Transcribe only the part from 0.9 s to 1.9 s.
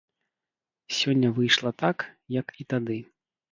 Сёння выйшла